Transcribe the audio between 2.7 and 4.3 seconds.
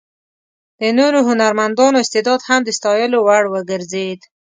ستایلو وړ وګرځېد.